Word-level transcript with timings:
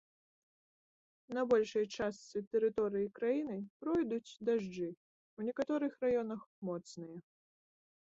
На 1.37 1.43
большай 1.51 1.85
частцы 1.97 2.37
тэрыторыі 2.55 3.11
краіны 3.21 3.59
пройдуць 3.85 4.37
дажджы, 4.51 4.89
у 5.37 5.49
некаторых 5.49 5.93
раёнах 6.09 6.41
моцныя. 6.73 7.17